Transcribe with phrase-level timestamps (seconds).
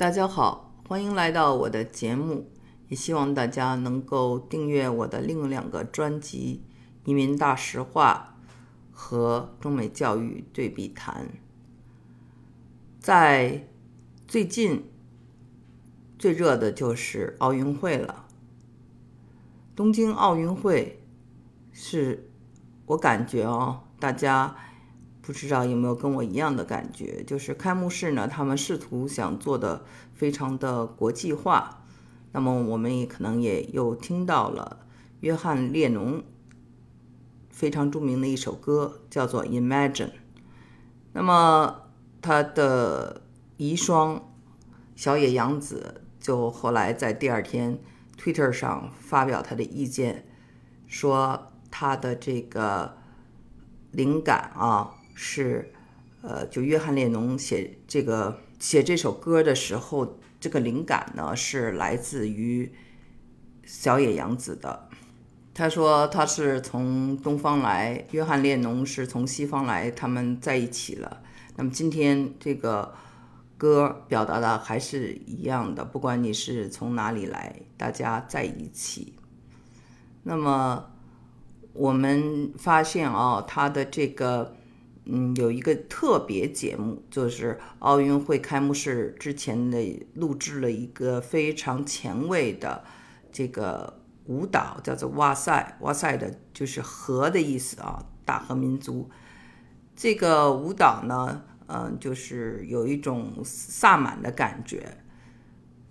[0.00, 2.50] 大家好，欢迎来到我的节目，
[2.88, 6.62] 也希望大家能够订阅我的另两个专辑
[7.06, 8.38] 《移民大实话》
[8.96, 11.26] 和《中美教育对比谈》。
[12.98, 13.68] 在
[14.26, 14.90] 最近
[16.18, 18.24] 最热的就是奥运会了，
[19.76, 21.04] 东京奥运会
[21.72, 22.30] 是
[22.86, 24.56] 我感觉哦，大家。
[25.30, 27.22] 不知道有没有跟我一样的感觉？
[27.22, 31.84] 就是开幕式呢，他们试图想做的非常的国际化。
[32.32, 34.84] 那么我们也可能也又听到了
[35.20, 36.24] 约翰列侬
[37.48, 39.92] 非常著名的一首歌，叫做《Imagine》。
[41.12, 41.82] 那么
[42.20, 43.22] 他的
[43.56, 44.22] 遗孀
[44.96, 47.78] 小野洋子就后来在第二天
[48.18, 50.26] Twitter 上发表他的意见，
[50.88, 52.96] 说他的这个
[53.92, 54.96] 灵感啊。
[55.14, 55.72] 是，
[56.22, 62.72] 呃，就约翰列侬写这个写这首歌的时候，这个灵感呢是来自于
[63.64, 64.88] 小野洋子的。
[65.52, 71.22] 他说他是从东方来，约翰列侬是从西方来，他们在一起了。
[71.56, 72.94] 那么今天这个
[73.58, 79.14] 歌表达的还是一样的，不管你是从哪里来，大家在一起。
[80.22, 80.90] 那么
[81.72, 84.56] 我们发现啊，他的这个。
[85.12, 92.84] 嗯，有一个特别节目，就是奥运会开幕式之前的录制了一个非常前卫的
[93.32, 99.10] 这个舞蹈，叫做“哇塞哇塞”的，就是和的意思啊，大和民族。
[99.96, 104.98] 这个舞蹈呢，嗯，就是有一种萨满的感觉，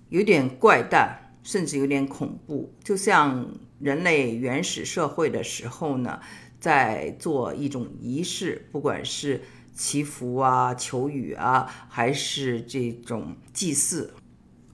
[0.07, 6.21] 有点怪诞，甚至有点恐怖，就像人类原始社会的时候呢。
[6.59, 9.41] 在做一种仪式，不管是
[9.73, 14.13] 祈福啊、求雨啊，还是这种祭祀，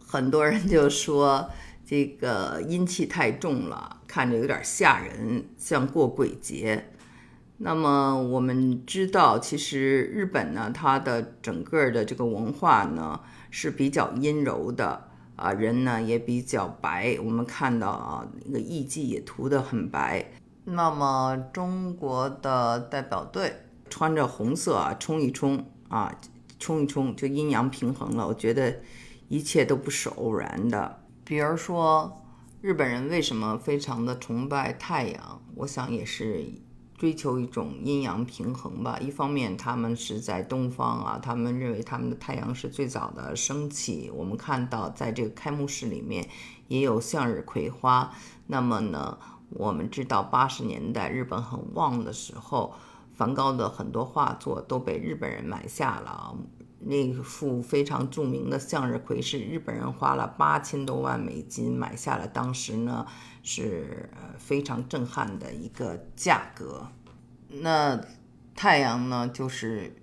[0.06, 1.50] 很多人就说
[1.86, 6.86] 这个阴气太重了，看着有点吓人，像过鬼节。
[7.58, 17.18] 那么我们知道，其实日本呢，它的整个的这个文化呢是比较阴柔的啊，人呢也比较白。
[17.24, 20.32] 我们看到啊，那个艺妓也涂得很白。
[20.68, 23.54] 那么中国的代表队
[23.88, 26.12] 穿着红色啊，冲一冲啊，
[26.60, 28.28] 冲一冲就阴阳平衡了。
[28.28, 28.82] 我觉得
[29.28, 31.04] 一切都不是偶然的。
[31.24, 32.20] 比如说
[32.62, 35.42] 日本人为什么非常的崇拜太阳？
[35.54, 36.44] 我想也是
[36.98, 38.98] 追求一种阴阳平衡吧。
[39.00, 44.10] 一方面他们是在东方啊，他们认为他们的太阳是最早的升起。
[44.12, 46.28] 我们看到在这个开幕式里面
[46.68, 48.12] 也有向日葵花。
[48.48, 49.20] 那么呢？
[49.50, 52.74] 我们知道，八十年代日本很旺的时候，
[53.14, 56.36] 梵高的很多画作都被日本人买下了。
[56.80, 63.06] 那幅非常著名的向日葵是日本人花了八千多万美金买下了，当时呢
[63.44, 66.88] 是非常震撼的一个价格。
[67.48, 68.00] 那
[68.56, 69.96] 太阳呢，就是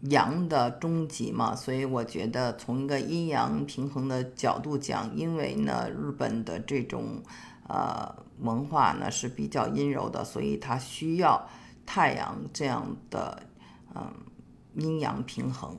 [0.00, 7.22] 阳的终极嘛，所以我觉得从一个阴阳平衡的角度讲，因为呢日本的这种。
[7.68, 11.48] 呃，文化呢是比较阴柔的，所以它需要
[11.86, 13.42] 太阳这样的
[13.94, 14.12] 嗯
[14.74, 15.76] 阴阳平衡。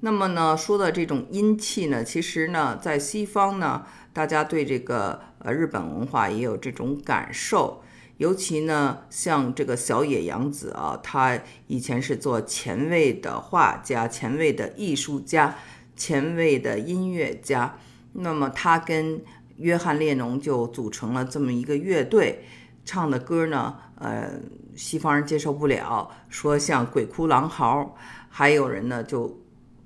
[0.00, 7.82] 那么呢，说的这种阴气呢，其实呢，在西方呢，大家对这个呃日本文化也有这种感受。
[8.18, 15.56] 尤其呢，像这个小野洋子啊，他以前是做前卫的画家、前卫的艺术家、
[15.94, 17.76] 前卫的音乐家。
[18.14, 19.20] 那么他跟
[19.58, 22.44] 约翰列侬就组成了这么一个乐队，
[22.84, 24.40] 唱的歌呢，呃，
[24.76, 27.96] 西方人接受不了，说像鬼哭狼嚎，
[28.28, 29.40] 还有人呢就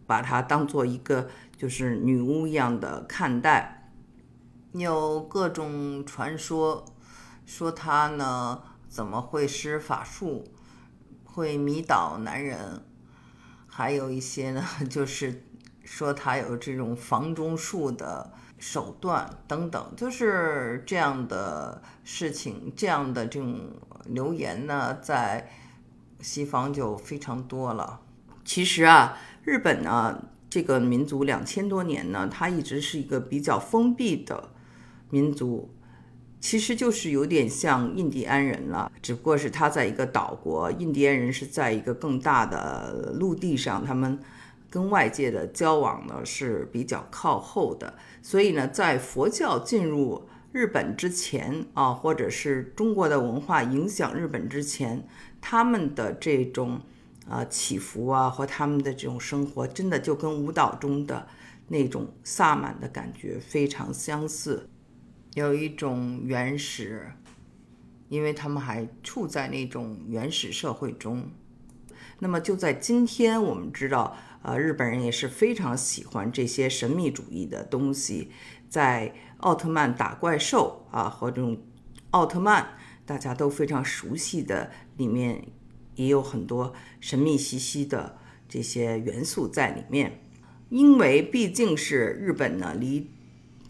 [0.06, 3.90] 把它当做一个就是女巫一样的看待，
[4.72, 6.84] 有各种传说，
[7.46, 10.44] 说她呢怎么会施法术，
[11.24, 12.82] 会迷倒男人，
[13.66, 15.42] 还有一些呢就是
[15.82, 18.34] 说她有这种房中术的。
[18.62, 23.58] 手段等等，就是这样的事情，这样的这种
[24.06, 25.50] 留言呢，在
[26.20, 28.02] 西方就非常多了。
[28.44, 34.50] 其实啊，日本呢这个民族两千多年呢，它一直是一个比较封闭的
[35.10, 35.74] 民族，
[36.38, 44.20] 其实就是有点像印第安人了，只不过是他在一个岛国，印第安人是在一个更大的陆地上，他们。
[44.72, 47.92] 跟外界的交往呢是比较靠后的，
[48.22, 55.06] 所以呢，在佛教进入日本之前啊，或者是中国的文化影响日本之前，
[55.42, 56.80] 他们的这种
[57.28, 61.26] 啊起伏啊和他们的这种生活，真的就跟舞蹈中的
[61.68, 64.70] 那种萨满的感觉非常相似，
[65.34, 67.12] 有一种原始，
[68.08, 71.30] 因为他们还处在那种原始社会中。
[72.22, 78.30] 那么就在今天，我们知道，呃，日本人也是非常喜欢这些神秘主义的东西，
[78.68, 81.60] 在奥特曼打怪兽啊，和这种
[82.10, 85.48] 奥特曼大家都非常熟悉的里面，
[85.96, 88.16] 也有很多神秘兮兮的
[88.48, 90.20] 这些元素在里面。
[90.68, 93.10] 因为毕竟是日本呢，离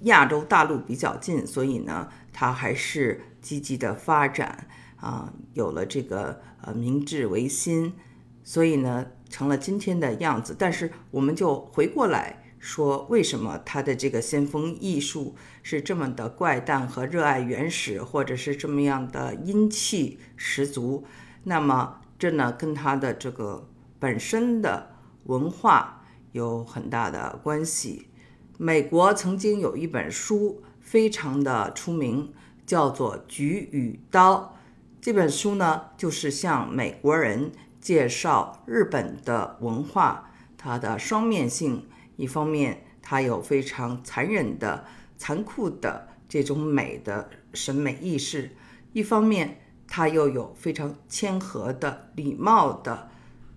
[0.02, 7.94] 亚洲大陆比较近，所以呢，它还是积极的发展啊，有了这个呃明治维新，
[8.42, 10.54] 所以呢，成了今天的样子。
[10.58, 21.04] 但是我们就回过来说，为什么他的这个先锋艺术是这么的怪诞和热爱原始，或者是这么样的阴气十足？
[21.44, 23.68] 那么这呢，跟他的这个
[23.98, 24.90] 本身的
[25.24, 25.98] 文化。
[26.32, 28.08] 有很大的关系。
[28.56, 32.32] 美国曾经有一本书非常的出名，
[32.64, 34.56] 叫做《菊与刀》。
[34.98, 41.86] 这本书呢，就是向美国人介绍日本的文化，它的双面性。
[42.16, 44.86] 一方面，它有非常残忍的、
[45.18, 48.50] 残酷的这种美的审美意识；
[48.94, 53.10] 一方面，它又有非常谦和的、礼貌的，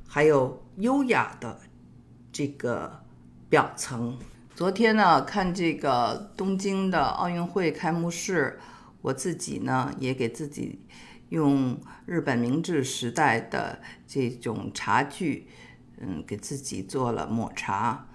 [0.07, 1.61] 还有优雅的。
[2.31, 3.03] 这个
[3.47, 4.17] 表层，
[4.53, 8.59] 昨天呢看这个东京的奥运会开幕式，
[9.01, 10.81] 我自己呢也给自己
[11.29, 15.47] 用日本明治时代的这种茶具，
[15.99, 18.07] 嗯，给自己做了抹茶，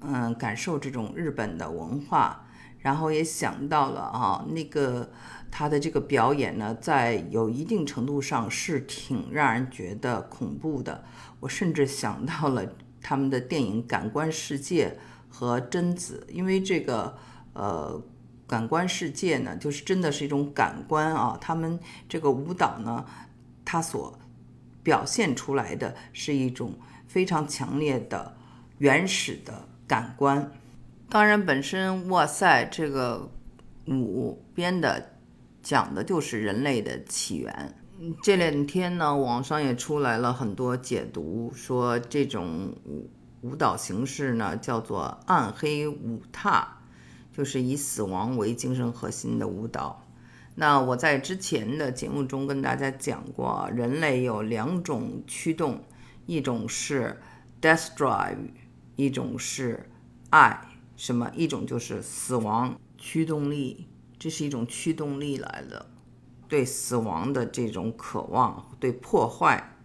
[0.00, 2.46] 嗯，感受这种日本的文化，
[2.78, 5.10] 然后也想到了啊，那个
[5.50, 11.04] 他的这个表演呢，在有一定程度上是挺让人觉得恐怖的，
[11.40, 12.64] 我甚至想到了。
[13.08, 14.88] 他们的电影《感官世界》
[15.28, 17.16] 和贞子，因为这个
[17.52, 18.02] 呃，
[18.46, 21.36] 感官世界呢，就是真的是一种感官啊。
[21.40, 21.78] 他们
[22.08, 23.04] 这个舞蹈呢，
[23.64, 24.18] 它所
[24.82, 26.74] 表现出来的是一种
[27.08, 28.36] 非常强烈的
[28.78, 30.52] 原始的感官。
[31.08, 33.30] 当然，本身哇塞，这个
[33.86, 35.12] 舞编的
[35.62, 37.74] 讲的就是人类的起源。
[38.22, 43.10] 这两天呢，网上也出来了很多解读，说这种舞
[43.40, 46.75] 舞蹈形式呢叫做暗黑舞踏，
[47.36, 50.02] 就是以死亡为精神核心的舞蹈。
[50.54, 55.84] 那我在之前的节目中跟大家讲过，人类有两种驱动，
[56.24, 57.20] 一种是
[57.60, 58.38] death drive，
[58.96, 59.90] 一种是
[60.30, 60.66] 爱，
[60.96, 61.30] 什么？
[61.34, 63.86] 一种就是死亡驱动力，
[64.18, 65.84] 这是一种驱动力来的。
[66.48, 69.76] 对死亡的这种渴望，对破坏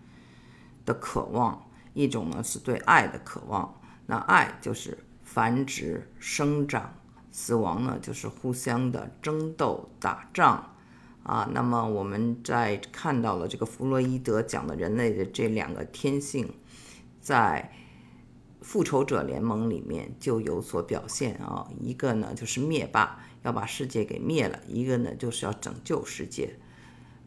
[0.85, 3.81] 的渴望；一种呢是对爱的渴望。
[4.05, 6.93] 那爱就是繁殖、生长；
[7.31, 10.75] 死亡呢就是互相的争斗、打仗。
[11.23, 16.53] 啊，那么我们在看到了这个弗洛伊德讲的人类的这两个天性，
[17.19, 17.71] 在
[18.61, 21.67] 复仇者联盟里面就有所表现啊。
[21.79, 23.19] 一个呢就是灭霸。
[23.43, 26.59] 要把世界给灭了，一个呢就是要拯救世界，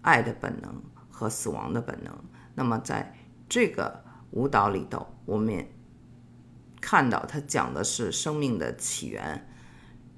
[0.01, 0.81] 爱的本能
[1.11, 2.17] 和死亡的本能。
[2.55, 3.19] 那么在
[3.49, 5.69] 这个舞蹈里头，我们也
[6.81, 9.45] 看到它讲的是生命的起源，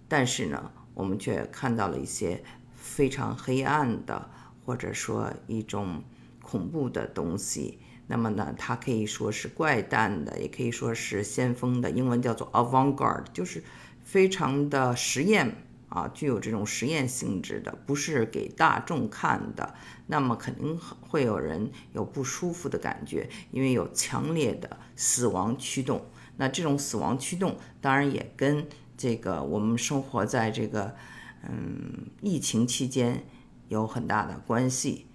[0.08, 2.42] 但是呢，我们却看到了一些
[2.75, 4.30] 非常黑暗的，
[4.64, 6.02] 或者说一种
[6.42, 7.78] 恐怖的东西。
[8.07, 13.62] 那么呢，它可以说是怪诞的，也可以说是先锋的，英文叫做 avant-garde，就是
[14.04, 15.57] 非常的实验。
[15.88, 19.73] 啊，具有这种实验性质的，不是给大众看的，
[20.09, 26.04] 那么肯定会有人有不舒服的感觉，因为有强烈的死亡驱动。
[26.38, 28.66] 那这种死亡驱动，当然也跟
[28.97, 30.95] 这个我们生活在这个
[31.43, 33.25] 嗯疫情期间
[33.69, 35.07] 有很大的关系。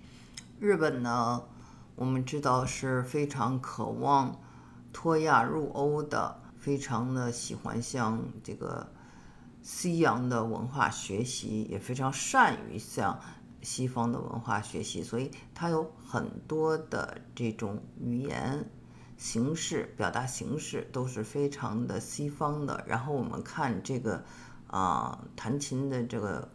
[0.59, 1.43] 日本呢，
[1.95, 4.39] 我们知道是非常渴望
[4.93, 8.91] 脱亚入欧的，非常的喜欢向这个。
[9.63, 13.19] 西洋的文化学习也非常善于向
[13.61, 18.65] 西方的文化学习，所以它有很多的这种语言
[19.21, 22.83] 形式、表达形式都是非常的西方的。
[22.87, 24.25] 然后我们看这个
[24.65, 26.49] 啊，弹琴的这个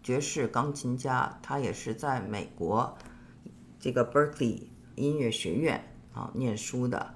[0.00, 2.96] 爵士钢琴家，他也是在美国
[3.80, 7.12] 这个 Berkeley 音乐学院啊念书的，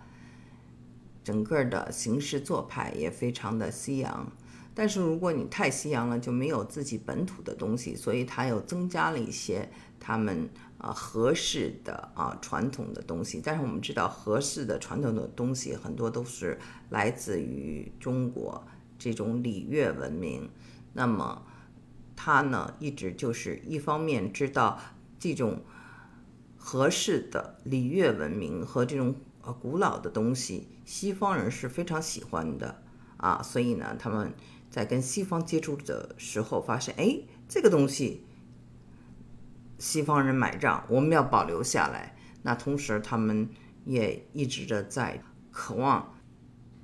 [1.22, 4.32] 整个的形式做派也非常的西洋。
[4.78, 9.68] 但是如果你太西洋了，就没有自己本土的东西，所以它又增加了一些
[9.98, 13.42] 他们啊合适的啊传统的东西。
[13.44, 16.56] 但是我们知道，合适的传统的东西很多都是
[16.90, 18.64] 来自于中国
[18.96, 20.48] 这种礼乐文明。
[20.92, 21.44] 那么
[22.14, 24.78] 他呢，一直就是一方面知道
[25.18, 25.64] 这种
[26.56, 32.80] 合适的礼乐文明和这种呃古老的东西，西方人是非常喜欢的
[33.16, 34.32] 啊，所以呢，他们
[34.70, 38.24] 在跟西方接触的时候，发现哎，这个东西
[39.78, 42.16] 西方人买账，我们要保留下来。
[42.42, 43.48] 那同时，他们
[43.84, 46.14] 也一直的在渴望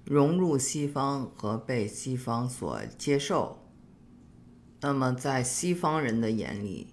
[0.05, 3.61] 融入西方和被西方所接受。
[4.81, 6.89] 那么，在西方人的眼里，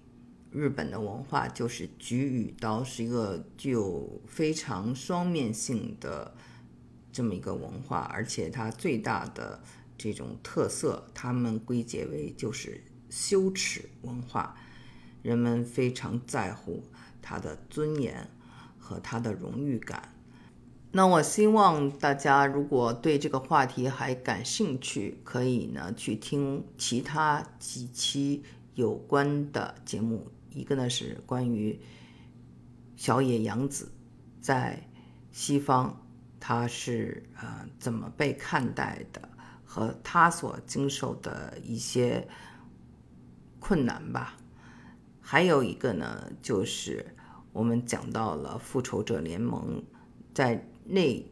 [0.50, 6.34] 日本的文化就是菊与刀，是一个具有非常双面性的
[7.10, 9.60] 这么一个文化，而且它最大的
[10.02, 14.56] 这种特色，他们归结为就是羞耻文化，
[15.22, 16.82] 人们非常在乎
[17.22, 18.28] 他的尊严
[18.76, 20.12] 和他的荣誉感。
[20.90, 28.42] 那我希望大家如果对这个话题还感兴趣，可以呢去听其他几期
[28.74, 30.26] 有关的节目。
[30.50, 31.78] 一个呢是关于
[32.96, 33.92] 小野洋子
[34.40, 34.86] 在
[35.30, 35.98] 西方
[36.38, 39.28] 他是呃怎么被看待的，
[39.72, 42.28] 和他所经受的一些
[43.60, 44.36] 困难吧。
[45.20, 47.14] 还有一个呢就是
[47.52, 49.82] 我们讲到了复仇者联盟
[50.34, 50.68] 在。
[50.84, 51.24] 那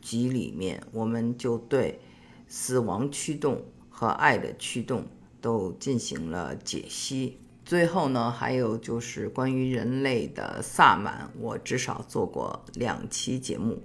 [0.00, 2.00] 集里面，我们就对
[2.48, 5.06] 死亡驱动和爱的驱动
[5.42, 7.38] 都进行了解析。
[7.66, 13.82] 最后呢，还有就是关于人类的萨满，我至少做过两期节目：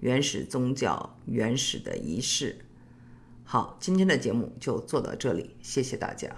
[0.00, 2.63] 原始宗教、原始的仪式。
[3.44, 6.28] 好，今天的节目就做到这里，谢谢大家。